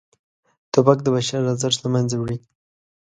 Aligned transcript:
توپک 0.71 0.97
د 1.03 1.07
بشر 1.15 1.39
ارزښت 1.51 1.79
له 1.81 1.89
منځه 1.95 2.15
وړي. 2.17 2.37